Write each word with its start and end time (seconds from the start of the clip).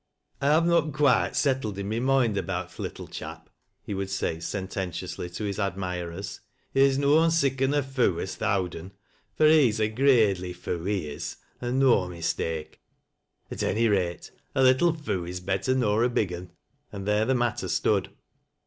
"I 0.41 0.47
hav' 0.47 0.65
not 0.65 0.93
quite 0.93 1.35
settled 1.35 1.77
i' 1.77 1.83
my 1.83 1.99
moind 1.99 2.35
about 2.35 2.71
th' 2.71 2.79
little 2.79 3.05
chap," 3.07 3.51
he 3.83 3.93
would 3.93 4.09
say 4.09 4.39
sententiously 4.39 5.29
to 5.29 5.43
his 5.43 5.59
admirere. 5.59 6.23
"He's 6.73 6.97
noan 6.97 7.29
siccan 7.29 7.75
a 7.75 7.85
f 7.85 7.99
oo' 7.99 8.19
as 8.19 8.35
th' 8.35 8.41
owd 8.41 8.75
un, 8.75 8.93
for 9.37 9.45
he's 9.45 9.79
a 9.79 9.87
graidely 9.89 10.53
f 10.55 10.67
oo', 10.67 10.85
he 10.85 11.07
is, 11.07 11.37
and 11.61 11.77
no 11.79 12.07
mistake. 12.07 12.81
At 13.51 13.61
any 13.61 13.87
i 13.87 13.91
ate 13.95 14.31
a 14.55 14.63
little 14.63 14.91
f 14.91 15.07
oo' 15.07 15.23
is 15.23 15.39
better 15.39 15.75
nor 15.75 16.03
a 16.03 16.09
big 16.09 16.33
un." 16.33 16.49
And 16.91 17.05
there 17.07 17.25
the 17.25 17.35
matter 17.35 17.67
stood. 17.67 18.09